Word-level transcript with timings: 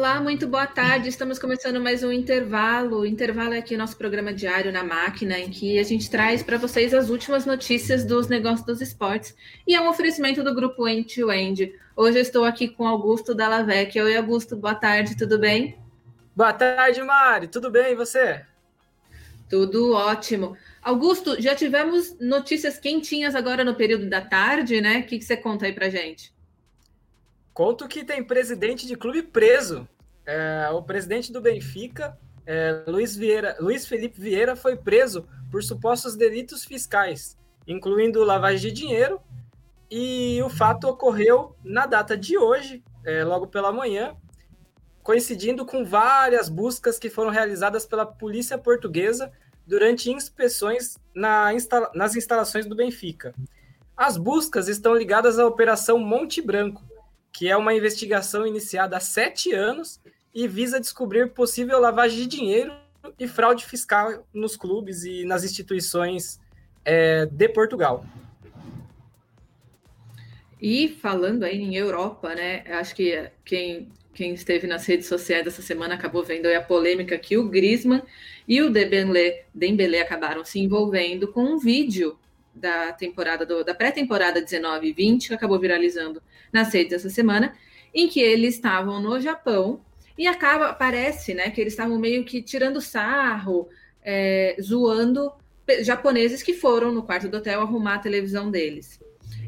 Olá, 0.00 0.18
muito 0.18 0.46
boa 0.46 0.66
tarde. 0.66 1.10
Estamos 1.10 1.38
começando 1.38 1.78
mais 1.78 2.02
um 2.02 2.10
intervalo. 2.10 3.00
O 3.00 3.06
intervalo 3.06 3.52
é 3.52 3.58
aqui 3.58 3.76
nosso 3.76 3.98
programa 3.98 4.32
diário 4.32 4.72
na 4.72 4.82
máquina, 4.82 5.38
em 5.38 5.50
que 5.50 5.78
a 5.78 5.82
gente 5.82 6.08
traz 6.10 6.42
para 6.42 6.56
vocês 6.56 6.94
as 6.94 7.10
últimas 7.10 7.44
notícias 7.44 8.02
dos 8.02 8.26
negócios 8.26 8.64
dos 8.64 8.80
esportes. 8.80 9.36
E 9.66 9.74
é 9.74 9.80
um 9.80 9.90
oferecimento 9.90 10.42
do 10.42 10.54
grupo 10.54 10.88
End 10.88 11.14
to 11.14 11.30
End. 11.30 11.70
Hoje 11.94 12.16
eu 12.16 12.22
estou 12.22 12.46
aqui 12.46 12.66
com 12.66 12.86
Augusto 12.86 13.34
Dallavec. 13.34 14.00
Oi, 14.00 14.16
Augusto, 14.16 14.56
boa 14.56 14.74
tarde, 14.74 15.18
tudo 15.18 15.38
bem? 15.38 15.76
Boa 16.34 16.54
tarde, 16.54 17.02
Mari. 17.02 17.48
Tudo 17.48 17.70
bem 17.70 17.92
e 17.92 17.94
você? 17.94 18.40
Tudo 19.50 19.92
ótimo. 19.92 20.56
Augusto, 20.80 21.38
já 21.42 21.54
tivemos 21.54 22.18
notícias 22.18 22.78
quentinhas 22.78 23.34
agora 23.34 23.62
no 23.62 23.74
período 23.74 24.08
da 24.08 24.22
tarde, 24.22 24.80
né? 24.80 25.00
O 25.00 25.02
que, 25.02 25.18
que 25.18 25.24
você 25.26 25.36
conta 25.36 25.66
aí 25.66 25.74
pra 25.74 25.90
gente? 25.90 26.32
Conto 27.60 27.86
que 27.86 28.02
tem 28.02 28.24
presidente 28.24 28.86
de 28.86 28.96
clube 28.96 29.22
preso. 29.22 29.86
É, 30.24 30.70
o 30.72 30.82
presidente 30.82 31.30
do 31.30 31.42
Benfica, 31.42 32.18
é, 32.46 32.84
Luiz, 32.86 33.14
Vieira, 33.14 33.54
Luiz 33.60 33.86
Felipe 33.86 34.18
Vieira, 34.18 34.56
foi 34.56 34.76
preso 34.76 35.28
por 35.50 35.62
supostos 35.62 36.16
delitos 36.16 36.64
fiscais, 36.64 37.36
incluindo 37.68 38.24
lavagem 38.24 38.72
de 38.72 38.80
dinheiro. 38.80 39.20
E 39.90 40.40
o 40.42 40.48
fato 40.48 40.88
ocorreu 40.88 41.54
na 41.62 41.84
data 41.84 42.16
de 42.16 42.38
hoje, 42.38 42.82
é, 43.04 43.24
logo 43.24 43.46
pela 43.46 43.70
manhã, 43.70 44.16
coincidindo 45.02 45.66
com 45.66 45.84
várias 45.84 46.48
buscas 46.48 46.98
que 46.98 47.10
foram 47.10 47.28
realizadas 47.30 47.84
pela 47.84 48.06
polícia 48.06 48.56
portuguesa 48.56 49.30
durante 49.66 50.10
inspeções 50.10 50.96
na 51.14 51.52
instala 51.52 51.90
nas 51.94 52.16
instalações 52.16 52.64
do 52.64 52.74
Benfica. 52.74 53.34
As 53.94 54.16
buscas 54.16 54.66
estão 54.66 54.94
ligadas 54.94 55.38
à 55.38 55.46
Operação 55.46 55.98
Monte 55.98 56.40
Branco, 56.40 56.88
que 57.32 57.48
é 57.48 57.56
uma 57.56 57.74
investigação 57.74 58.46
iniciada 58.46 58.96
há 58.96 59.00
sete 59.00 59.52
anos 59.52 60.00
e 60.34 60.46
visa 60.46 60.80
descobrir 60.80 61.30
possível 61.30 61.80
lavagem 61.80 62.18
de 62.18 62.26
dinheiro 62.26 62.72
e 63.18 63.26
fraude 63.26 63.64
fiscal 63.64 64.26
nos 64.32 64.56
clubes 64.56 65.04
e 65.04 65.24
nas 65.24 65.44
instituições 65.44 66.40
é, 66.84 67.26
de 67.26 67.48
Portugal. 67.48 68.04
E 70.60 70.88
falando 71.00 71.44
aí 71.44 71.56
em 71.56 71.74
Europa, 71.74 72.34
né? 72.34 72.64
Acho 72.68 72.94
que 72.94 73.30
quem, 73.44 73.88
quem 74.12 74.34
esteve 74.34 74.66
nas 74.66 74.84
redes 74.84 75.06
sociais 75.06 75.46
essa 75.46 75.62
semana 75.62 75.94
acabou 75.94 76.22
vendo 76.22 76.46
a 76.46 76.60
polêmica 76.60 77.16
que 77.16 77.38
o 77.38 77.48
Griezmann 77.48 78.02
e 78.46 78.60
o 78.60 78.70
Dembélé, 78.70 79.44
Dembélé 79.54 80.02
acabaram 80.02 80.44
se 80.44 80.60
envolvendo 80.60 81.28
com 81.28 81.42
um 81.42 81.58
vídeo 81.58 82.18
da 82.54 82.92
temporada 82.92 83.46
do, 83.46 83.64
da 83.64 83.74
pré-temporada 83.74 84.40
19 84.40 84.88
e 84.88 84.92
20 84.92 85.28
que 85.28 85.34
acabou 85.34 85.58
viralizando 85.58 86.22
nas 86.52 86.72
redes 86.72 86.92
essa 86.92 87.10
semana, 87.10 87.54
em 87.94 88.08
que 88.08 88.20
eles 88.20 88.54
estavam 88.54 89.00
no 89.00 89.20
Japão 89.20 89.80
e 90.16 90.26
acaba 90.26 90.72
parece, 90.72 91.34
né, 91.34 91.50
que 91.50 91.60
eles 91.60 91.72
estavam 91.72 91.98
meio 91.98 92.24
que 92.24 92.42
tirando 92.42 92.80
sarro, 92.80 93.68
é, 94.02 94.56
zoando 94.60 95.32
japoneses 95.82 96.42
que 96.42 96.52
foram 96.52 96.92
no 96.92 97.02
quarto 97.02 97.28
do 97.28 97.36
hotel 97.36 97.60
arrumar 97.60 97.94
a 97.94 98.00
televisão 98.00 98.50
deles. 98.50 99.00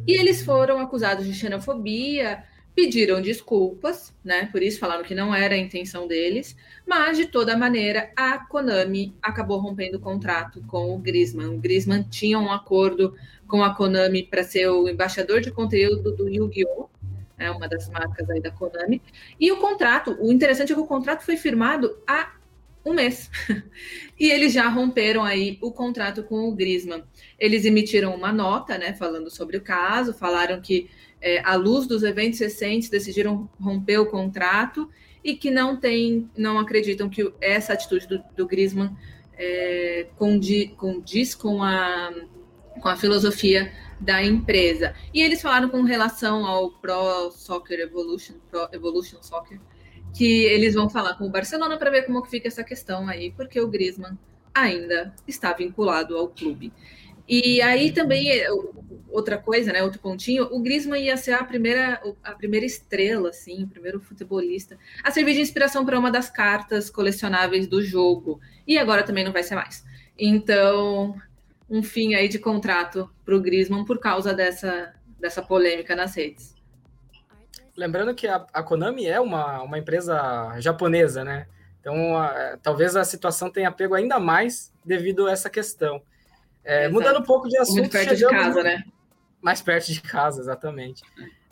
E 0.06 0.12
eles 0.12 0.42
foram 0.42 0.78
acusados 0.78 1.26
de 1.26 1.34
xenofobia, 1.34 2.44
pediram 2.74 3.20
desculpas, 3.20 4.14
né? 4.24 4.46
Por 4.46 4.62
isso 4.62 4.78
falaram 4.78 5.04
que 5.04 5.14
não 5.14 5.34
era 5.34 5.54
a 5.54 5.58
intenção 5.58 6.06
deles, 6.06 6.56
mas 6.86 7.16
de 7.16 7.26
toda 7.26 7.56
maneira 7.56 8.10
a 8.16 8.38
Konami 8.38 9.14
acabou 9.22 9.58
rompendo 9.58 9.98
o 9.98 10.00
contrato 10.00 10.62
com 10.66 10.94
o 10.94 10.98
Griezmann. 10.98 11.54
O 11.54 11.58
Griezmann 11.58 12.02
tinha 12.04 12.38
um 12.38 12.50
acordo 12.50 13.14
com 13.46 13.62
a 13.62 13.74
Konami 13.74 14.22
para 14.22 14.42
ser 14.42 14.68
o 14.68 14.88
embaixador 14.88 15.40
de 15.40 15.50
conteúdo 15.50 16.12
do 16.12 16.28
Yu-Gi-Oh! 16.28 16.88
É 17.38 17.50
uma 17.50 17.68
das 17.68 17.88
marcas 17.90 18.30
aí 18.30 18.40
da 18.40 18.50
Konami. 18.50 19.02
E 19.38 19.50
o 19.50 19.58
contrato, 19.58 20.16
o 20.20 20.32
interessante 20.32 20.72
é 20.72 20.74
que 20.74 20.80
o 20.80 20.86
contrato 20.86 21.24
foi 21.24 21.36
firmado 21.36 21.98
há 22.06 22.32
um 22.84 22.94
mês. 22.94 23.30
e 24.18 24.30
eles 24.30 24.52
já 24.52 24.68
romperam 24.68 25.24
aí 25.24 25.58
o 25.60 25.72
contrato 25.72 26.22
com 26.22 26.48
o 26.48 26.54
Griezmann. 26.54 27.02
Eles 27.38 27.64
emitiram 27.64 28.14
uma 28.14 28.32
nota, 28.32 28.78
né, 28.78 28.94
falando 28.94 29.30
sobre 29.30 29.56
o 29.56 29.60
caso, 29.60 30.14
falaram 30.14 30.60
que 30.60 30.88
é, 31.22 31.40
à 31.44 31.54
luz 31.54 31.86
dos 31.86 32.02
eventos 32.02 32.40
recentes, 32.40 32.90
decidiram 32.90 33.48
romper 33.58 33.98
o 33.98 34.06
contrato 34.06 34.90
e 35.24 35.36
que 35.36 35.50
não 35.50 35.76
tem, 35.76 36.28
não 36.36 36.58
acreditam 36.58 37.08
que 37.08 37.32
essa 37.40 37.72
atitude 37.72 38.08
do, 38.08 38.22
do 38.36 38.46
Griezmann 38.46 38.94
é, 39.34 40.08
condiz, 40.16 40.72
condiz 40.76 41.34
com 41.34 41.62
a, 41.62 42.12
com 42.80 42.88
a 42.88 42.96
filosofia 42.96 43.72
da 44.00 44.22
empresa. 44.22 44.94
E 45.14 45.22
eles 45.22 45.40
falaram 45.40 45.68
com 45.68 45.82
relação 45.82 46.44
ao 46.44 46.72
Pro 46.72 47.30
Soccer 47.30 47.78
Evolution, 47.78 48.34
Pro 48.50 48.68
Evolution 48.72 49.22
Soccer, 49.22 49.60
que 50.12 50.44
eles 50.44 50.74
vão 50.74 50.90
falar 50.90 51.14
com 51.14 51.26
o 51.26 51.30
Barcelona 51.30 51.78
para 51.78 51.90
ver 51.90 52.02
como 52.04 52.20
que 52.20 52.28
fica 52.28 52.48
essa 52.48 52.64
questão 52.64 53.08
aí, 53.08 53.30
porque 53.30 53.60
o 53.60 53.68
Griezmann 53.68 54.18
ainda 54.52 55.14
está 55.26 55.52
vinculado 55.52 56.16
ao 56.16 56.28
clube. 56.28 56.72
E 57.28 57.62
aí 57.62 57.92
também, 57.92 58.28
outra 59.12 59.38
coisa, 59.38 59.72
né, 59.72 59.82
outro 59.82 60.00
pontinho, 60.00 60.48
o 60.50 60.60
Griezmann 60.60 61.04
ia 61.04 61.16
ser 61.16 61.32
a 61.32 61.44
primeira, 61.44 62.00
a 62.24 62.32
primeira 62.32 62.66
estrela, 62.66 63.28
assim, 63.28 63.64
o 63.64 63.68
primeiro 63.68 64.00
futebolista 64.00 64.78
a 65.04 65.10
servir 65.10 65.34
de 65.34 65.40
inspiração 65.40 65.84
para 65.84 65.98
uma 65.98 66.10
das 66.10 66.30
cartas 66.30 66.90
colecionáveis 66.90 67.66
do 67.66 67.82
jogo. 67.82 68.40
E 68.66 68.78
agora 68.78 69.02
também 69.02 69.24
não 69.24 69.32
vai 69.32 69.42
ser 69.42 69.54
mais. 69.54 69.84
Então, 70.18 71.14
um 71.68 71.82
fim 71.82 72.14
aí 72.14 72.28
de 72.28 72.38
contrato 72.38 73.10
para 73.24 73.36
o 73.36 73.40
Griezmann 73.40 73.84
por 73.84 73.98
causa 73.98 74.32
dessa, 74.34 74.94
dessa 75.18 75.42
polêmica 75.42 75.94
nas 75.94 76.14
redes. 76.14 76.54
Lembrando 77.76 78.14
que 78.14 78.26
a, 78.26 78.46
a 78.52 78.62
Konami 78.62 79.06
é 79.06 79.20
uma, 79.20 79.62
uma 79.62 79.78
empresa 79.78 80.58
japonesa, 80.60 81.24
né? 81.24 81.46
Então, 81.80 82.16
a, 82.16 82.58
talvez 82.62 82.94
a 82.94 83.04
situação 83.04 83.50
tenha 83.50 83.72
pego 83.72 83.94
ainda 83.94 84.20
mais 84.20 84.72
devido 84.84 85.26
a 85.26 85.32
essa 85.32 85.48
questão. 85.48 86.02
É, 86.64 86.88
mudando 86.88 87.20
um 87.20 87.24
pouco 87.24 87.48
de 87.48 87.58
assunto. 87.58 87.78
Muito 87.78 87.90
perto 87.90 88.14
de 88.14 88.28
casa, 88.28 88.62
né? 88.62 88.84
Mais 89.42 89.60
perto 89.60 89.92
de 89.92 90.00
casa, 90.00 90.40
exatamente. 90.40 91.02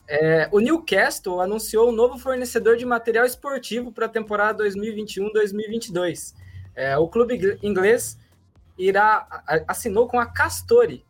É, 0.08 0.48
o 0.50 0.60
Newcastle 0.60 1.40
anunciou 1.40 1.88
um 1.88 1.92
novo 1.92 2.18
fornecedor 2.18 2.76
de 2.76 2.86
material 2.86 3.24
esportivo 3.26 3.92
para 3.92 4.06
a 4.06 4.08
temporada 4.08 4.64
2021-2022. 4.64 6.34
É, 6.74 6.96
o 6.96 7.08
clube 7.08 7.58
inglês 7.62 8.18
irá 8.78 9.44
assinou 9.68 10.08
com 10.08 10.18
a 10.18 10.26
Castori 10.26 11.04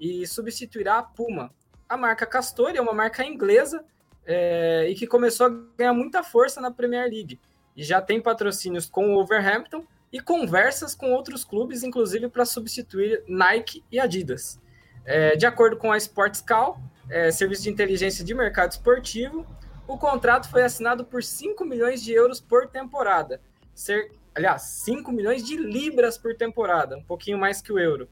e 0.00 0.26
substituirá 0.26 0.98
a 0.98 1.02
Puma. 1.02 1.52
A 1.88 1.96
marca 1.96 2.26
Castori 2.26 2.76
é 2.76 2.82
uma 2.82 2.92
marca 2.92 3.24
inglesa 3.24 3.84
é, 4.26 4.88
e 4.88 4.94
que 4.94 5.06
começou 5.06 5.46
a 5.46 5.50
ganhar 5.76 5.92
muita 5.92 6.22
força 6.22 6.60
na 6.60 6.70
Premier 6.70 7.08
League 7.08 7.38
e 7.76 7.82
já 7.82 8.00
tem 8.00 8.20
patrocínios 8.20 8.86
com 8.86 9.10
o 9.10 9.14
Wolverhampton 9.14 9.84
e 10.12 10.20
conversas 10.20 10.94
com 10.94 11.12
outros 11.12 11.44
clubes, 11.44 11.82
inclusive 11.82 12.28
para 12.28 12.44
substituir 12.44 13.22
Nike 13.26 13.82
e 13.90 13.98
Adidas. 13.98 14.60
É, 15.04 15.36
de 15.36 15.46
acordo 15.46 15.76
com 15.76 15.90
a 15.90 15.96
Sportscal, 15.96 16.80
é, 17.10 17.30
serviço 17.30 17.64
de 17.64 17.70
inteligência 17.70 18.24
de 18.24 18.34
mercado 18.34 18.72
esportivo, 18.72 19.46
o 19.86 19.98
contrato 19.98 20.48
foi 20.48 20.62
assinado 20.62 21.04
por 21.04 21.22
5 21.22 21.64
milhões 21.64 22.02
de 22.02 22.12
euros 22.12 22.40
por 22.40 22.68
temporada. 22.68 23.40
Ser, 23.74 24.12
aliás, 24.34 24.62
5 24.62 25.10
milhões 25.10 25.44
de 25.44 25.56
libras 25.56 26.16
por 26.16 26.34
temporada, 26.34 26.96
um 26.96 27.02
pouquinho 27.02 27.38
mais 27.38 27.60
que 27.60 27.72
o 27.72 27.78
euro. 27.78 28.08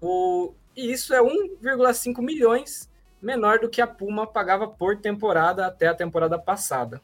O, 0.00 0.54
e 0.76 0.92
isso 0.92 1.14
é 1.14 1.20
1,5 1.20 2.20
milhões 2.22 2.90
menor 3.20 3.58
do 3.58 3.70
que 3.70 3.80
a 3.80 3.86
Puma 3.86 4.26
pagava 4.26 4.68
por 4.68 5.00
temporada 5.00 5.66
até 5.66 5.88
a 5.88 5.94
temporada 5.94 6.38
passada. 6.38 7.00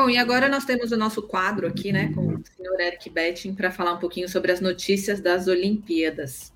Bom, 0.00 0.08
e 0.08 0.16
agora 0.16 0.48
nós 0.48 0.64
temos 0.64 0.92
o 0.92 0.96
nosso 0.96 1.20
quadro 1.20 1.66
aqui, 1.66 1.90
né, 1.90 2.12
com 2.14 2.34
o 2.34 2.42
senhor 2.56 2.80
Eric 2.80 3.10
Betting, 3.10 3.52
para 3.52 3.68
falar 3.68 3.94
um 3.94 3.98
pouquinho 3.98 4.28
sobre 4.28 4.52
as 4.52 4.60
notícias 4.60 5.20
das 5.20 5.48
Olimpíadas. 5.48 6.52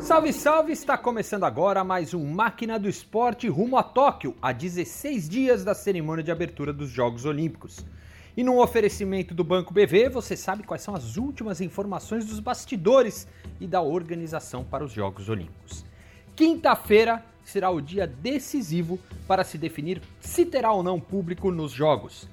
Salve, 0.00 0.32
salve! 0.32 0.72
Está 0.72 0.96
começando 0.96 1.44
agora 1.44 1.84
mais 1.84 2.14
um 2.14 2.24
Máquina 2.24 2.78
do 2.78 2.88
Esporte 2.88 3.46
rumo 3.48 3.76
a 3.76 3.82
Tóquio, 3.82 4.34
a 4.40 4.52
16 4.52 5.28
dias 5.28 5.62
da 5.62 5.74
cerimônia 5.74 6.24
de 6.24 6.32
abertura 6.32 6.72
dos 6.72 6.88
Jogos 6.88 7.26
Olímpicos. 7.26 7.84
E 8.38 8.44
no 8.44 8.62
oferecimento 8.62 9.34
do 9.34 9.42
Banco 9.42 9.74
BV, 9.74 10.10
você 10.10 10.36
sabe 10.36 10.62
quais 10.62 10.80
são 10.80 10.94
as 10.94 11.16
últimas 11.16 11.60
informações 11.60 12.24
dos 12.24 12.38
bastidores 12.38 13.26
e 13.60 13.66
da 13.66 13.82
organização 13.82 14.62
para 14.62 14.84
os 14.84 14.92
Jogos 14.92 15.28
Olímpicos. 15.28 15.84
Quinta-feira 16.36 17.24
será 17.42 17.68
o 17.68 17.80
dia 17.80 18.06
decisivo 18.06 18.96
para 19.26 19.42
se 19.42 19.58
definir 19.58 20.00
se 20.20 20.46
terá 20.46 20.70
ou 20.70 20.84
não 20.84 21.00
público 21.00 21.50
nos 21.50 21.72
Jogos. 21.72 22.28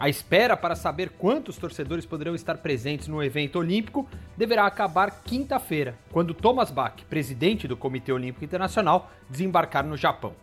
A 0.00 0.08
espera 0.08 0.56
para 0.56 0.74
saber 0.74 1.10
quantos 1.10 1.56
torcedores 1.56 2.04
poderão 2.04 2.34
estar 2.34 2.56
presentes 2.56 3.06
no 3.06 3.22
evento 3.22 3.60
olímpico 3.60 4.04
deverá 4.36 4.66
acabar 4.66 5.22
quinta-feira, 5.22 5.96
quando 6.10 6.34
Thomas 6.34 6.72
Bach, 6.72 7.04
presidente 7.08 7.68
do 7.68 7.76
Comitê 7.76 8.10
Olímpico 8.10 8.44
Internacional, 8.44 9.12
desembarcar 9.30 9.86
no 9.86 9.96
Japão. 9.96 10.34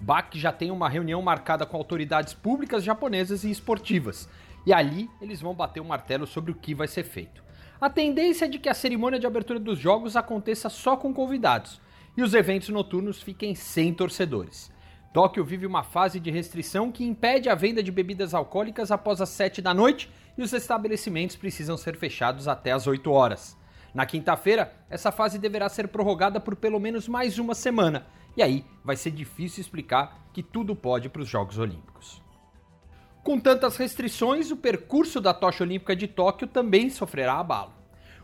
Bach 0.00 0.30
já 0.34 0.50
tem 0.50 0.70
uma 0.70 0.88
reunião 0.88 1.20
marcada 1.20 1.66
com 1.66 1.76
autoridades 1.76 2.32
públicas 2.32 2.82
japonesas 2.82 3.44
e 3.44 3.50
esportivas 3.50 4.28
E 4.66 4.72
ali 4.72 5.10
eles 5.20 5.40
vão 5.40 5.54
bater 5.54 5.80
o 5.80 5.84
martelo 5.84 6.26
sobre 6.26 6.50
o 6.50 6.54
que 6.54 6.74
vai 6.74 6.88
ser 6.88 7.04
feito. 7.04 7.44
A 7.80 7.88
tendência 7.88 8.46
é 8.46 8.48
de 8.48 8.58
que 8.58 8.68
a 8.68 8.74
cerimônia 8.74 9.18
de 9.18 9.26
abertura 9.26 9.58
dos 9.58 9.78
jogos 9.78 10.16
aconteça 10.16 10.68
só 10.68 10.96
com 10.96 11.12
convidados 11.12 11.80
e 12.16 12.22
os 12.22 12.34
eventos 12.34 12.68
noturnos 12.68 13.22
fiquem 13.22 13.54
sem 13.54 13.94
torcedores. 13.94 14.70
Tóquio 15.12 15.44
vive 15.44 15.66
uma 15.66 15.82
fase 15.82 16.20
de 16.20 16.30
restrição 16.30 16.92
que 16.92 17.04
impede 17.04 17.48
a 17.48 17.54
venda 17.54 17.82
de 17.82 17.90
bebidas 17.90 18.32
alcoólicas 18.32 18.90
após 18.90 19.20
as 19.20 19.28
7 19.30 19.60
da 19.60 19.74
noite 19.74 20.10
e 20.36 20.42
os 20.42 20.52
estabelecimentos 20.52 21.36
precisam 21.36 21.76
ser 21.76 21.96
fechados 21.96 22.46
até 22.46 22.72
as 22.72 22.86
8 22.86 23.10
horas. 23.10 23.56
Na 23.92 24.06
quinta-feira, 24.06 24.72
essa 24.88 25.10
fase 25.10 25.38
deverá 25.38 25.68
ser 25.68 25.88
prorrogada 25.88 26.38
por 26.38 26.54
pelo 26.54 26.78
menos 26.78 27.08
mais 27.08 27.38
uma 27.38 27.54
semana, 27.54 28.06
e 28.36 28.42
aí 28.42 28.64
vai 28.84 28.96
ser 28.96 29.10
difícil 29.10 29.60
explicar 29.60 30.28
que 30.32 30.42
tudo 30.42 30.74
pode 30.74 31.08
para 31.08 31.22
os 31.22 31.28
Jogos 31.28 31.58
Olímpicos. 31.58 32.22
Com 33.22 33.38
tantas 33.38 33.76
restrições, 33.76 34.50
o 34.50 34.56
percurso 34.56 35.20
da 35.20 35.34
tocha 35.34 35.62
olímpica 35.62 35.94
de 35.94 36.08
Tóquio 36.08 36.46
também 36.46 36.88
sofrerá 36.88 37.34
abalo. 37.34 37.72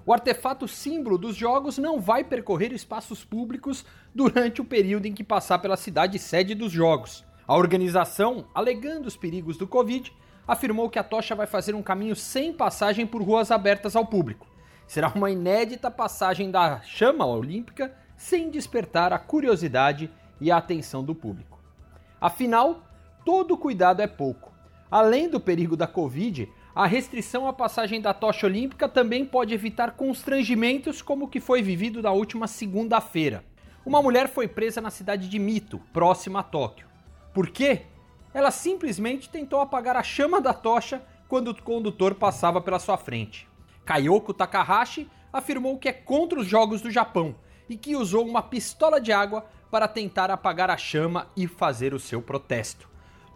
O 0.06 0.12
artefato 0.12 0.67
símbolo 0.67 1.19
dos 1.19 1.37
Jogos 1.37 1.76
não 1.76 2.00
vai 2.00 2.25
percorrer 2.25 2.73
espaços 2.73 3.25
públicos 3.25 3.85
durante 4.14 4.61
o 4.61 4.64
período 4.64 5.06
em 5.06 5.12
que 5.12 5.25
passar 5.25 5.58
pela 5.58 5.76
cidade 5.76 6.19
sede 6.19 6.55
dos 6.55 6.73
Jogos. 6.73 7.25
A 7.47 7.56
organização, 7.56 8.47
alegando 8.55 9.06
os 9.06 9.17
perigos 9.17 9.56
do 9.56 9.67
Covid, 9.67 10.12
afirmou 10.47 10.88
que 10.88 10.99
a 10.99 11.05
tocha 11.05 11.35
vai 11.35 11.47
fazer 11.47 11.75
um 11.75 11.82
caminho 11.82 12.17
sem 12.17 12.53
passagem 12.53 13.06
por 13.06 13.20
ruas 13.20 13.50
abertas 13.50 13.97
ao 13.97 14.06
público. 14.06 14.47
Será 14.87 15.12
uma 15.14 15.31
inédita 15.31 15.91
passagem 15.91 16.50
da 16.50 16.81
chama 16.81 17.26
olímpica 17.26 17.93
sem 18.16 18.50
despertar 18.50 19.12
a 19.12 19.18
curiosidade 19.18 20.10
e 20.40 20.50
a 20.50 20.56
atenção 20.56 21.04
do 21.04 21.14
público. 21.14 21.58
Afinal, 22.20 22.82
todo 23.24 23.56
cuidado 23.56 24.00
é 24.00 24.06
pouco. 24.06 24.52
Além 24.90 25.28
do 25.28 25.40
perigo 25.40 25.76
da 25.76 25.86
Covid, 25.86 26.48
a 26.74 26.86
restrição 26.86 27.46
à 27.46 27.52
passagem 27.52 28.00
da 28.00 28.14
tocha 28.14 28.46
olímpica 28.46 28.88
também 28.88 29.24
pode 29.24 29.52
evitar 29.52 29.92
constrangimentos 29.92 31.02
como 31.02 31.24
o 31.24 31.28
que 31.28 31.40
foi 31.40 31.62
vivido 31.62 32.02
na 32.02 32.12
última 32.12 32.46
segunda-feira. 32.46 33.44
Uma 33.84 34.02
mulher 34.02 34.28
foi 34.28 34.48
presa 34.48 34.80
na 34.80 34.90
cidade 34.90 35.28
de 35.28 35.38
Mito, 35.38 35.80
próxima 35.92 36.40
a 36.40 36.42
Tóquio. 36.42 36.86
Por 37.32 37.50
quê? 37.50 37.82
Ela 38.32 38.50
simplesmente 38.50 39.28
tentou 39.28 39.60
apagar 39.60 39.96
a 39.96 40.02
chama 40.02 40.40
da 40.40 40.52
tocha 40.52 41.02
quando 41.28 41.48
o 41.48 41.62
condutor 41.62 42.14
passava 42.14 42.60
pela 42.60 42.78
sua 42.78 42.96
frente. 42.96 43.48
Kayoko 43.84 44.34
Takahashi 44.34 45.08
afirmou 45.32 45.78
que 45.78 45.88
é 45.88 45.92
contra 45.92 46.40
os 46.40 46.46
Jogos 46.46 46.80
do 46.80 46.90
Japão 46.90 47.34
e 47.68 47.76
que 47.76 47.96
usou 47.96 48.26
uma 48.26 48.42
pistola 48.42 49.00
de 49.00 49.12
água 49.12 49.46
para 49.70 49.88
tentar 49.88 50.30
apagar 50.30 50.70
a 50.70 50.76
chama 50.76 51.28
e 51.36 51.46
fazer 51.46 51.92
o 51.94 52.00
seu 52.00 52.22
protesto. 52.22 52.88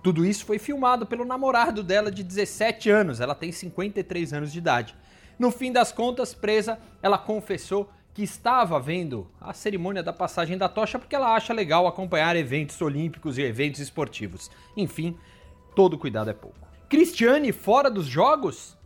Tudo 0.03 0.25
isso 0.25 0.47
foi 0.47 0.59
filmado 0.59 1.07
pelo 1.07 1.25
namorado 1.25 1.83
dela 1.83 2.11
de 2.11 2.23
17 2.23 2.89
anos, 2.89 3.21
ela 3.21 3.35
tem 3.35 3.53
53 3.53 4.33
anos 4.33 4.53
de 4.53 4.59
idade. 4.59 4.97
No 5.39 5.51
fim 5.51 5.73
das 5.73 5.93
contas, 5.93 6.35
presa, 6.35 6.79
ela 7.03 7.19
confessou 7.19 7.91
que 8.13 8.23
estava 8.23 8.81
vendo 8.81 9.31
a 9.41 9.53
cerimônia 9.53 10.03
da 10.03 10.13
passagem 10.13 10.59
da 10.59 10.69
tocha 10.69 10.99
porque 10.99 11.15
ela 11.15 11.35
acha 11.35 11.53
legal 11.53 11.87
acompanhar 11.87 12.37
eventos 12.37 12.81
olímpicos 12.81 13.39
e 13.39 13.43
eventos 13.43 13.81
esportivos. 13.81 14.51
Enfim, 14.77 15.17
todo 15.75 15.99
cuidado 15.99 16.31
é 16.31 16.35
pouco. 16.35 16.59
Cristiane 16.89 17.53
fora 17.53 17.91
dos 17.91 18.07
jogos? 18.07 18.77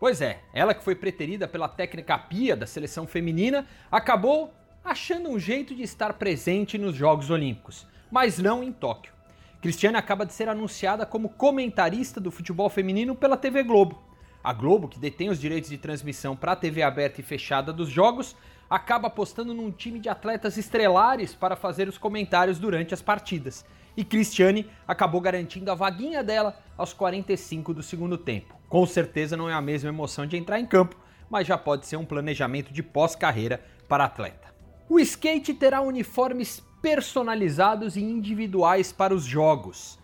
Pois 0.00 0.20
é, 0.20 0.40
ela 0.52 0.74
que 0.74 0.82
foi 0.82 0.94
preterida 0.94 1.46
pela 1.46 1.68
técnica 1.68 2.18
Pia 2.18 2.56
da 2.56 2.66
seleção 2.66 3.06
feminina, 3.06 3.66
acabou 3.90 4.52
achando 4.84 5.30
um 5.30 5.38
jeito 5.38 5.74
de 5.74 5.82
estar 5.82 6.12
presente 6.12 6.76
nos 6.76 6.94
Jogos 6.94 7.30
Olímpicos, 7.30 7.86
mas 8.10 8.38
não 8.38 8.62
em 8.62 8.70
Tóquio. 8.70 9.14
Cristiane 9.62 9.96
acaba 9.96 10.26
de 10.26 10.34
ser 10.34 10.46
anunciada 10.46 11.06
como 11.06 11.30
comentarista 11.30 12.20
do 12.20 12.30
futebol 12.30 12.68
feminino 12.68 13.14
pela 13.14 13.34
TV 13.34 13.62
Globo. 13.62 13.98
A 14.42 14.52
Globo, 14.52 14.86
que 14.86 14.98
detém 14.98 15.30
os 15.30 15.40
direitos 15.40 15.70
de 15.70 15.78
transmissão 15.78 16.36
para 16.36 16.52
a 16.52 16.56
TV 16.56 16.82
aberta 16.82 17.18
e 17.18 17.24
fechada 17.24 17.72
dos 17.72 17.88
jogos, 17.88 18.36
acaba 18.68 19.08
apostando 19.08 19.54
num 19.54 19.70
time 19.70 19.98
de 19.98 20.10
atletas 20.10 20.58
estrelares 20.58 21.34
para 21.34 21.56
fazer 21.56 21.88
os 21.88 21.96
comentários 21.96 22.58
durante 22.58 22.92
as 22.92 23.00
partidas. 23.00 23.64
E 23.96 24.04
Cristiane 24.04 24.68
acabou 24.86 25.20
garantindo 25.20 25.70
a 25.70 25.74
vaguinha 25.74 26.22
dela 26.22 26.58
aos 26.76 26.92
45 26.92 27.72
do 27.72 27.82
segundo 27.82 28.18
tempo. 28.18 28.54
Com 28.68 28.84
certeza 28.84 29.34
não 29.34 29.48
é 29.48 29.54
a 29.54 29.62
mesma 29.62 29.88
emoção 29.88 30.26
de 30.26 30.36
entrar 30.36 30.60
em 30.60 30.66
campo, 30.66 30.94
mas 31.30 31.46
já 31.46 31.56
pode 31.56 31.86
ser 31.86 31.96
um 31.96 32.04
planejamento 32.04 32.70
de 32.70 32.82
pós-carreira 32.82 33.64
para 33.88 34.04
atleta. 34.04 34.53
O 34.86 35.00
skate 35.00 35.54
terá 35.54 35.80
uniformes 35.80 36.62
personalizados 36.82 37.96
e 37.96 38.02
individuais 38.02 38.92
para 38.92 39.14
os 39.14 39.24
jogos. 39.24 39.98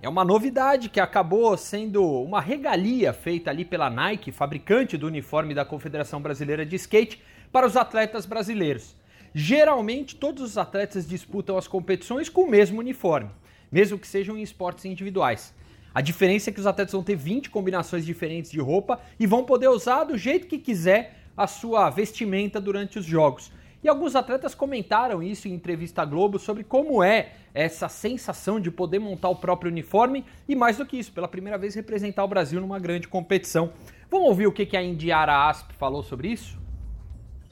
É 0.00 0.08
uma 0.08 0.24
novidade 0.24 0.88
que 0.88 1.00
acabou 1.00 1.56
sendo 1.56 2.04
uma 2.04 2.40
regalia 2.40 3.12
feita 3.12 3.50
ali 3.50 3.64
pela 3.64 3.90
Nike, 3.90 4.30
fabricante 4.30 4.96
do 4.96 5.08
uniforme 5.08 5.52
da 5.52 5.64
Confederação 5.64 6.22
Brasileira 6.22 6.64
de 6.64 6.76
Skate, 6.76 7.20
para 7.50 7.66
os 7.66 7.76
atletas 7.76 8.24
brasileiros. 8.24 8.94
Geralmente, 9.34 10.14
todos 10.14 10.42
os 10.42 10.56
atletas 10.56 11.08
disputam 11.08 11.58
as 11.58 11.66
competições 11.66 12.28
com 12.28 12.42
o 12.42 12.50
mesmo 12.50 12.78
uniforme, 12.78 13.30
mesmo 13.70 13.98
que 13.98 14.06
sejam 14.06 14.38
em 14.38 14.42
esportes 14.42 14.84
individuais. 14.84 15.52
A 15.92 16.00
diferença 16.00 16.50
é 16.50 16.52
que 16.52 16.60
os 16.60 16.68
atletas 16.68 16.92
vão 16.92 17.02
ter 17.02 17.16
20 17.16 17.50
combinações 17.50 18.06
diferentes 18.06 18.52
de 18.52 18.60
roupa 18.60 19.00
e 19.18 19.26
vão 19.26 19.44
poder 19.44 19.68
usar 19.68 20.04
do 20.04 20.16
jeito 20.16 20.46
que 20.46 20.58
quiser 20.58 21.16
a 21.36 21.48
sua 21.48 21.90
vestimenta 21.90 22.60
durante 22.60 22.96
os 22.96 23.04
jogos. 23.04 23.50
E 23.82 23.88
alguns 23.88 24.14
atletas 24.14 24.54
comentaram 24.54 25.22
isso 25.22 25.48
em 25.48 25.52
entrevista 25.52 26.02
à 26.02 26.04
Globo 26.04 26.38
sobre 26.38 26.62
como 26.62 27.02
é 27.02 27.32
essa 27.54 27.88
sensação 27.88 28.60
de 28.60 28.70
poder 28.70 28.98
montar 28.98 29.30
o 29.30 29.36
próprio 29.36 29.70
uniforme 29.70 30.24
e 30.48 30.54
mais 30.54 30.76
do 30.76 30.84
que 30.84 30.98
isso, 30.98 31.12
pela 31.12 31.26
primeira 31.26 31.56
vez 31.56 31.74
representar 31.74 32.24
o 32.24 32.28
Brasil 32.28 32.60
numa 32.60 32.78
grande 32.78 33.08
competição. 33.08 33.72
Vamos 34.10 34.28
ouvir 34.28 34.46
o 34.46 34.52
que 34.52 34.76
a 34.76 34.82
Indiara 34.82 35.48
Asp 35.48 35.72
falou 35.78 36.02
sobre 36.02 36.28
isso? 36.28 36.58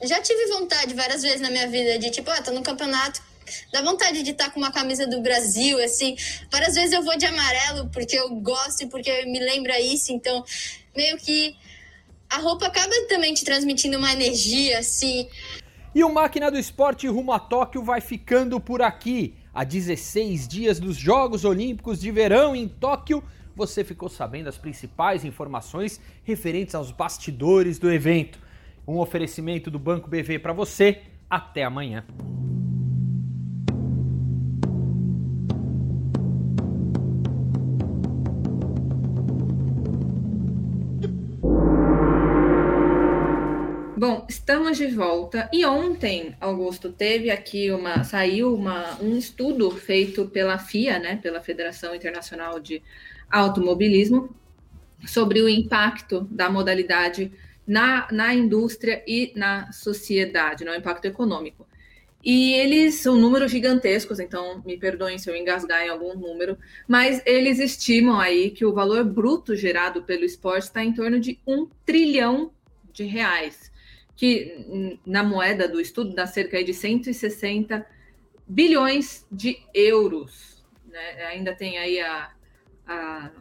Já 0.01 0.21
tive 0.21 0.45
vontade 0.47 0.93
várias 0.93 1.21
vezes 1.21 1.41
na 1.41 1.49
minha 1.49 1.67
vida 1.67 1.99
de 1.99 2.09
tipo, 2.09 2.29
ah, 2.31 2.41
tô 2.41 2.51
no 2.51 2.61
campeonato, 2.61 3.21
dá 3.73 3.81
vontade 3.81 4.23
de 4.23 4.31
estar 4.31 4.49
com 4.51 4.59
uma 4.59 4.71
camisa 4.71 5.05
do 5.07 5.21
Brasil, 5.21 5.83
assim. 5.83 6.15
Várias 6.51 6.75
vezes 6.75 6.93
eu 6.93 7.03
vou 7.03 7.17
de 7.17 7.25
amarelo 7.25 7.89
porque 7.89 8.17
eu 8.17 8.29
gosto 8.35 8.83
e 8.83 8.87
porque 8.87 9.25
me 9.25 9.39
lembra 9.39 9.79
isso, 9.79 10.13
então 10.13 10.45
meio 10.95 11.17
que 11.17 11.57
a 12.29 12.37
roupa 12.37 12.67
acaba 12.67 12.93
também 13.07 13.33
te 13.33 13.43
transmitindo 13.43 13.97
uma 13.97 14.13
energia, 14.13 14.79
assim. 14.79 15.27
E 15.99 16.03
o 16.05 16.13
Máquina 16.13 16.49
do 16.49 16.57
Esporte 16.57 17.09
rumo 17.09 17.33
a 17.33 17.39
Tóquio 17.39 17.83
vai 17.83 17.99
ficando 17.99 18.57
por 18.57 18.81
aqui. 18.81 19.35
Há 19.53 19.65
16 19.65 20.47
dias 20.47 20.79
dos 20.79 20.95
Jogos 20.95 21.43
Olímpicos 21.43 21.99
de 21.99 22.09
Verão 22.09 22.55
em 22.55 22.69
Tóquio, 22.69 23.21
você 23.53 23.83
ficou 23.83 24.07
sabendo 24.07 24.47
as 24.47 24.57
principais 24.57 25.25
informações 25.25 25.99
referentes 26.23 26.73
aos 26.73 26.89
bastidores 26.89 27.77
do 27.77 27.91
evento. 27.91 28.39
Um 28.87 28.97
oferecimento 28.97 29.69
do 29.69 29.77
Banco 29.77 30.09
BV 30.09 30.39
para 30.39 30.53
você. 30.53 31.01
Até 31.29 31.65
amanhã. 31.65 32.05
Estamos 44.29 44.77
de 44.77 44.85
volta. 44.85 45.49
E 45.51 45.65
ontem, 45.65 46.35
Augusto, 46.39 46.91
teve 46.91 47.31
aqui 47.31 47.71
uma. 47.71 48.03
saiu 48.03 48.53
uma, 48.53 49.01
um 49.01 49.17
estudo 49.17 49.71
feito 49.71 50.27
pela 50.27 50.59
FIA, 50.59 50.99
né? 50.99 51.17
Pela 51.17 51.41
Federação 51.41 51.95
Internacional 51.95 52.59
de 52.59 52.81
Automobilismo, 53.29 54.29
sobre 55.05 55.41
o 55.41 55.49
impacto 55.49 56.27
da 56.29 56.49
modalidade 56.49 57.31
na, 57.65 58.07
na 58.11 58.33
indústria 58.33 59.03
e 59.07 59.33
na 59.35 59.71
sociedade, 59.71 60.63
no 60.63 60.75
impacto 60.75 61.05
econômico. 61.05 61.67
E 62.23 62.53
eles 62.53 62.95
são 62.95 63.15
números 63.15 63.49
gigantescos, 63.49 64.19
então 64.19 64.61
me 64.65 64.77
perdoem 64.77 65.17
se 65.17 65.29
eu 65.29 65.35
engasgar 65.35 65.83
em 65.83 65.89
algum 65.89 66.13
número, 66.13 66.57
mas 66.87 67.21
eles 67.25 67.59
estimam 67.59 68.19
aí 68.19 68.51
que 68.51 68.65
o 68.65 68.73
valor 68.73 69.05
bruto 69.05 69.55
gerado 69.55 70.03
pelo 70.03 70.25
esporte 70.25 70.63
está 70.63 70.83
em 70.83 70.93
torno 70.93 71.17
de 71.19 71.39
um 71.47 71.67
trilhão 71.85 72.51
de 72.91 73.05
reais 73.05 73.68
que 74.19 74.99
na 75.05 75.23
moeda 75.23 75.65
do 75.65 75.79
estudo 75.79 76.13
dá 76.13 76.27
cerca 76.27 76.61
de 76.61 76.73
160 76.73 77.85
bilhões 78.45 79.25
de 79.31 79.57
euros. 79.73 80.61
Né? 80.85 81.23
Ainda 81.27 81.55
tem 81.55 81.77
aí 81.77 82.01
a, 82.01 82.29
a 82.85 83.31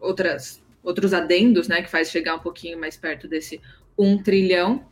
outras, 0.00 0.60
outros 0.82 1.14
adendos, 1.14 1.68
né, 1.68 1.82
que 1.82 1.88
faz 1.88 2.10
chegar 2.10 2.34
um 2.34 2.40
pouquinho 2.40 2.76
mais 2.80 2.96
perto 2.96 3.28
desse 3.28 3.60
um 3.96 4.20
trilhão. 4.20 4.84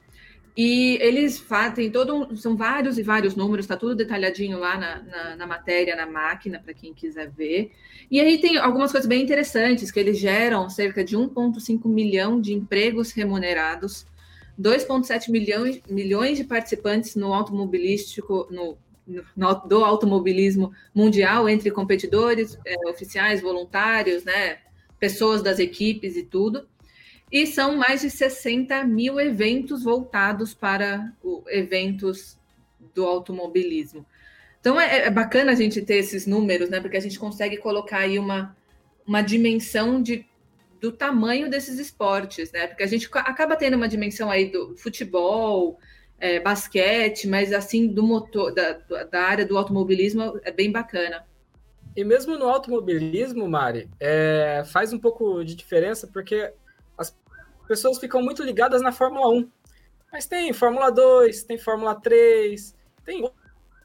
E 0.56 0.96
eles 1.00 1.40
fazem 1.40 1.90
todo 1.90 2.14
um, 2.14 2.36
são 2.36 2.56
vários 2.56 2.96
e 2.96 3.02
vários 3.02 3.34
números, 3.34 3.64
está 3.64 3.76
tudo 3.76 3.96
detalhadinho 3.96 4.60
lá 4.60 4.78
na, 4.78 5.02
na, 5.02 5.36
na 5.36 5.46
matéria, 5.46 5.96
na 5.96 6.06
máquina, 6.06 6.60
para 6.60 6.72
quem 6.72 6.94
quiser 6.94 7.28
ver. 7.32 7.72
E 8.08 8.20
aí 8.20 8.40
tem 8.40 8.58
algumas 8.58 8.92
coisas 8.92 9.08
bem 9.08 9.20
interessantes, 9.20 9.90
que 9.90 9.98
eles 9.98 10.20
geram 10.20 10.70
cerca 10.70 11.02
de 11.02 11.16
1,5 11.16 11.88
milhão 11.88 12.40
de 12.40 12.54
empregos 12.54 13.10
remunerados 13.10 14.06
2,7 14.60 15.30
milhões, 15.30 15.80
milhões 15.88 16.38
de 16.38 16.44
participantes 16.44 17.14
no 17.14 17.32
automobilístico, 17.32 18.46
no, 18.50 18.76
no, 19.36 19.54
do 19.66 19.84
automobilismo 19.84 20.72
mundial, 20.94 21.48
entre 21.48 21.70
competidores, 21.70 22.58
é, 22.64 22.76
oficiais, 22.88 23.40
voluntários, 23.40 24.24
né, 24.24 24.58
pessoas 24.98 25.42
das 25.42 25.58
equipes 25.58 26.16
e 26.16 26.22
tudo. 26.22 26.68
E 27.30 27.46
são 27.46 27.76
mais 27.76 28.02
de 28.02 28.10
60 28.10 28.84
mil 28.84 29.18
eventos 29.18 29.82
voltados 29.82 30.52
para 30.52 31.12
o, 31.22 31.42
eventos 31.48 32.38
do 32.94 33.06
automobilismo. 33.06 34.04
Então 34.60 34.80
é, 34.80 35.06
é, 35.06 35.10
bacana 35.10 35.52
a 35.52 35.54
gente 35.54 35.80
ter 35.82 35.96
esses 35.96 36.26
números, 36.26 36.68
né? 36.68 36.78
Porque 36.78 36.96
a 36.96 37.00
gente 37.00 37.18
consegue 37.18 37.56
colocar 37.56 37.98
aí 37.98 38.18
uma, 38.18 38.56
uma 39.06 39.22
dimensão 39.22 40.00
de, 40.00 40.26
do 40.82 40.90
tamanho 40.90 41.48
desses 41.48 41.78
esportes, 41.78 42.50
né? 42.50 42.66
Porque 42.66 42.82
a 42.82 42.88
gente 42.88 43.08
acaba 43.14 43.54
tendo 43.54 43.76
uma 43.76 43.86
dimensão 43.86 44.28
aí 44.28 44.50
do 44.50 44.76
futebol, 44.76 45.78
é, 46.18 46.40
basquete, 46.40 47.28
mas 47.28 47.52
assim 47.52 47.86
do 47.86 48.02
motor, 48.02 48.52
da, 48.52 48.72
da 49.04 49.22
área 49.22 49.46
do 49.46 49.56
automobilismo 49.56 50.40
é 50.42 50.50
bem 50.50 50.72
bacana. 50.72 51.24
E 51.94 52.02
mesmo 52.02 52.36
no 52.36 52.48
automobilismo, 52.48 53.48
Mari, 53.48 53.88
é, 54.00 54.64
faz 54.66 54.92
um 54.92 54.98
pouco 54.98 55.44
de 55.44 55.54
diferença, 55.54 56.08
porque 56.08 56.52
as 56.98 57.16
pessoas 57.68 57.98
ficam 57.98 58.20
muito 58.20 58.42
ligadas 58.42 58.82
na 58.82 58.90
Fórmula 58.90 59.28
1. 59.28 59.48
Mas 60.12 60.26
tem 60.26 60.52
Fórmula 60.52 60.90
2, 60.90 61.44
tem 61.44 61.58
Fórmula 61.58 61.94
3, 61.94 62.74
tem 63.04 63.30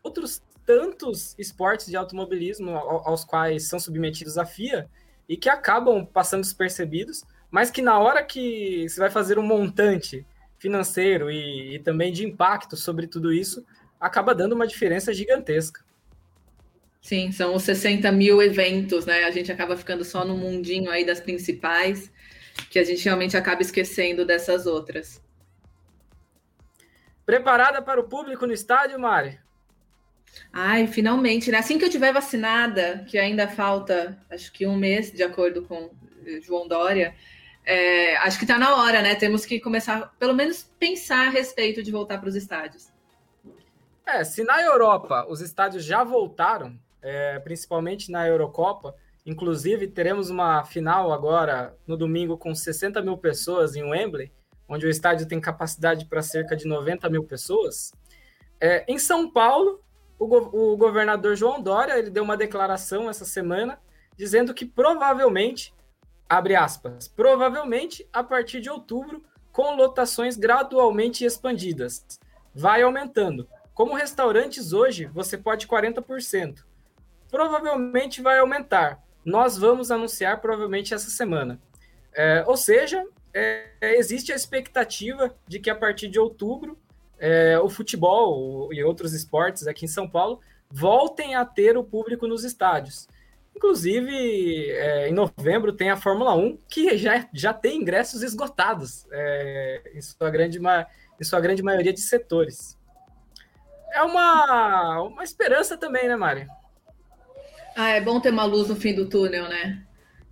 outros 0.03 0.41
tantos 0.65 1.35
esportes 1.37 1.85
de 1.85 1.95
automobilismo 1.95 2.71
aos 2.71 3.23
quais 3.23 3.69
são 3.69 3.79
submetidos 3.79 4.37
à 4.37 4.45
FIA 4.45 4.89
e 5.27 5.35
que 5.35 5.49
acabam 5.49 6.05
passando 6.05 6.41
despercebidos, 6.41 7.23
mas 7.51 7.71
que 7.71 7.81
na 7.81 7.99
hora 7.99 8.23
que 8.23 8.87
você 8.87 8.99
vai 8.99 9.09
fazer 9.09 9.37
um 9.37 9.43
montante 9.43 10.25
financeiro 10.57 11.29
e, 11.29 11.75
e 11.75 11.79
também 11.79 12.11
de 12.11 12.25
impacto 12.25 12.75
sobre 12.75 13.07
tudo 13.07 13.33
isso, 13.33 13.65
acaba 13.99 14.33
dando 14.33 14.53
uma 14.53 14.67
diferença 14.67 15.13
gigantesca. 15.13 15.85
Sim, 17.01 17.31
são 17.31 17.55
os 17.55 17.63
60 17.63 18.11
mil 18.11 18.41
eventos, 18.41 19.05
né? 19.05 19.23
A 19.23 19.31
gente 19.31 19.51
acaba 19.51 19.77
ficando 19.77 20.03
só 20.03 20.25
no 20.25 20.35
mundinho 20.35 20.91
aí 20.91 21.05
das 21.05 21.21
principais, 21.21 22.11
que 22.69 22.79
a 22.79 22.83
gente 22.83 23.03
realmente 23.05 23.37
acaba 23.37 23.61
esquecendo 23.61 24.25
dessas 24.25 24.65
outras. 24.65 25.21
Preparada 27.25 27.81
para 27.81 27.99
o 27.99 28.07
público 28.07 28.45
no 28.45 28.53
estádio, 28.53 28.99
Mari? 28.99 29.39
Ai, 30.51 30.87
finalmente, 30.87 31.51
né? 31.51 31.57
Assim 31.57 31.77
que 31.77 31.85
eu 31.85 31.89
tiver 31.89 32.13
vacinada, 32.13 33.05
que 33.07 33.17
ainda 33.17 33.47
falta 33.47 34.17
acho 34.29 34.51
que 34.51 34.65
um 34.65 34.75
mês, 34.75 35.11
de 35.11 35.23
acordo 35.23 35.63
com 35.63 35.89
João 36.41 36.67
Dória, 36.67 37.15
é, 37.65 38.15
acho 38.17 38.37
que 38.37 38.45
está 38.45 38.57
na 38.57 38.77
hora, 38.77 39.01
né? 39.01 39.15
Temos 39.15 39.45
que 39.45 39.59
começar, 39.59 40.13
pelo 40.17 40.33
menos, 40.33 40.63
pensar 40.79 41.27
a 41.27 41.29
respeito 41.29 41.83
de 41.83 41.91
voltar 41.91 42.17
para 42.17 42.29
os 42.29 42.35
estádios. 42.35 42.91
É, 44.05 44.23
se 44.23 44.43
na 44.43 44.61
Europa 44.61 45.25
os 45.29 45.41
estádios 45.41 45.83
já 45.83 46.01
voltaram, 46.03 46.79
é, 47.01 47.39
principalmente 47.39 48.09
na 48.09 48.25
Eurocopa, 48.25 48.95
inclusive 49.25 49.87
teremos 49.87 50.29
uma 50.29 50.63
final 50.63 51.11
agora 51.11 51.77
no 51.85 51.97
domingo 51.97 52.37
com 52.37 52.55
60 52.55 53.01
mil 53.01 53.17
pessoas 53.17 53.75
em 53.75 53.83
Wembley, 53.83 54.31
onde 54.69 54.85
o 54.85 54.89
estádio 54.89 55.27
tem 55.27 55.41
capacidade 55.41 56.05
para 56.05 56.21
cerca 56.21 56.55
de 56.55 56.65
90 56.65 57.09
mil 57.09 57.25
pessoas. 57.25 57.91
É, 58.61 58.85
em 58.87 58.97
São 58.97 59.29
Paulo, 59.29 59.83
o, 60.19 60.27
go 60.27 60.49
o 60.53 60.77
governador 60.77 61.35
João 61.35 61.61
Dória 61.61 61.97
ele 61.97 62.09
deu 62.09 62.23
uma 62.23 62.37
declaração 62.37 63.09
essa 63.09 63.25
semana 63.25 63.79
dizendo 64.17 64.53
que 64.53 64.65
provavelmente, 64.65 65.73
abre 66.27 66.55
aspas, 66.55 67.07
provavelmente 67.07 68.07
a 68.11 68.23
partir 68.23 68.59
de 68.59 68.69
outubro, 68.69 69.23
com 69.51 69.75
lotações 69.75 70.35
gradualmente 70.35 71.23
expandidas, 71.23 72.03
vai 72.53 72.81
aumentando. 72.81 73.47
Como 73.73 73.95
restaurantes 73.95 74.73
hoje, 74.73 75.05
você 75.05 75.37
pode 75.37 75.67
40%. 75.67 76.63
Provavelmente 77.29 78.21
vai 78.21 78.39
aumentar. 78.39 79.03
Nós 79.23 79.57
vamos 79.57 79.91
anunciar 79.91 80.41
provavelmente 80.41 80.93
essa 80.93 81.09
semana. 81.09 81.59
É, 82.13 82.43
ou 82.47 82.57
seja, 82.57 83.05
é, 83.33 83.69
existe 83.81 84.31
a 84.31 84.35
expectativa 84.35 85.35
de 85.47 85.59
que 85.59 85.69
a 85.69 85.75
partir 85.75 86.07
de 86.07 86.19
outubro 86.19 86.77
é, 87.19 87.59
o 87.59 87.69
futebol 87.69 88.71
e 88.73 88.83
outros 88.83 89.13
esportes 89.13 89.67
aqui 89.67 89.85
em 89.85 89.89
São 89.89 90.09
Paulo 90.09 90.39
voltem 90.69 91.35
a 91.35 91.45
ter 91.45 91.77
o 91.77 91.83
público 91.83 92.27
nos 92.27 92.43
estádios. 92.43 93.07
Inclusive, 93.55 94.69
é, 94.71 95.09
em 95.09 95.13
novembro 95.13 95.73
tem 95.73 95.89
a 95.89 95.97
Fórmula 95.97 96.35
1, 96.35 96.59
que 96.69 96.95
já, 96.97 97.27
já 97.33 97.53
tem 97.53 97.81
ingressos 97.81 98.21
esgotados, 98.21 99.07
é, 99.11 99.91
em, 99.95 100.01
sua 100.01 100.29
grande, 100.29 100.59
em 100.59 101.23
sua 101.23 101.39
grande 101.39 101.63
maioria 101.63 101.91
de 101.91 102.01
setores. 102.01 102.77
É 103.91 104.03
uma, 104.03 105.01
uma 105.01 105.23
esperança 105.23 105.75
também, 105.75 106.07
né, 106.07 106.15
Mari? 106.15 106.45
Ah, 107.75 107.89
é 107.89 108.01
bom 108.01 108.19
ter 108.19 108.29
uma 108.29 108.45
luz 108.45 108.67
no 108.67 108.75
fim 108.75 108.93
do 108.93 109.09
túnel, 109.09 109.47
né? 109.47 109.83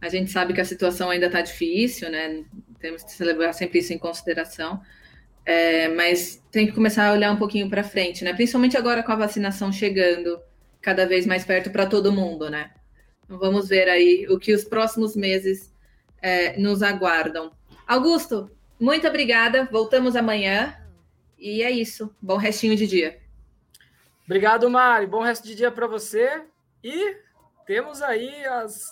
A 0.02 0.10
gente 0.10 0.32
sabe 0.32 0.54
que 0.54 0.62
a 0.62 0.66
situação 0.66 1.10
ainda 1.10 1.26
está 1.26 1.42
difícil, 1.42 2.12
né? 2.12 2.44
Temos 2.80 3.04
que 3.04 3.24
levar 3.24 3.54
sempre 3.54 3.80
isso 3.80 3.92
em 3.92 3.98
consideração. 3.98 4.82
É, 5.46 5.88
mas 5.90 6.42
tem 6.52 6.66
que 6.66 6.74
começar 6.74 7.08
a 7.08 7.14
olhar 7.14 7.32
um 7.32 7.38
pouquinho 7.38 7.70
para 7.70 7.84
frente, 7.84 8.24
né? 8.24 8.34
Principalmente 8.34 8.78
agora 8.78 9.04
com 9.04 9.12
a 9.12 9.16
vacinação 9.16 9.72
chegando 9.72 10.40
cada 10.82 11.06
vez 11.06 11.26
mais 11.26 11.46
perto 11.46 11.70
para 11.70 11.86
todo 11.86 12.12
mundo, 12.12 12.50
né? 12.50 12.72
Então 13.24 13.38
vamos 13.38 13.70
ver 13.70 13.88
aí 13.90 14.28
o 14.30 14.40
que 14.40 14.54
os 14.54 14.64
próximos 14.64 15.16
meses 15.16 15.72
é, 16.22 16.58
nos 16.58 16.82
aguardam. 16.82 17.52
Augusto, 17.88 18.50
muito 18.80 19.08
obrigada. 19.08 19.68
Voltamos 19.72 20.16
amanhã. 20.16 20.76
E 21.38 21.62
é 21.62 21.70
isso. 21.70 22.14
Bom 22.22 22.38
restinho 22.38 22.76
de 22.76 22.88
dia. 22.88 23.20
Obrigado, 24.26 24.70
Mari. 24.70 25.06
Bom 25.06 25.22
resto 25.22 25.48
de 25.48 25.54
dia 25.54 25.70
para 25.70 25.86
você. 25.86 26.44
E 26.84 27.18
temos 27.66 28.02
aí 28.02 28.46
as, 28.46 28.92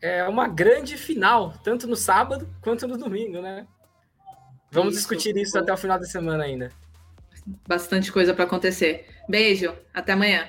é, 0.00 0.24
uma 0.24 0.48
grande 0.48 0.96
final, 0.96 1.54
tanto 1.62 1.86
no 1.86 1.96
sábado 1.96 2.48
quanto 2.62 2.88
no 2.88 2.96
domingo, 2.96 3.40
né? 3.40 3.66
Vamos 4.70 4.94
isso, 4.94 5.00
discutir 5.00 5.36
isso 5.36 5.58
até 5.58 5.72
o 5.72 5.76
final 5.76 5.98
da 5.98 6.06
semana 6.06 6.44
ainda. 6.44 6.70
Bastante 7.66 8.12
coisa 8.12 8.32
para 8.32 8.44
acontecer. 8.44 9.06
Beijo, 9.28 9.74
até 9.92 10.12
amanhã. 10.12 10.48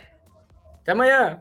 Até 0.82 0.92
amanhã. 0.92 1.40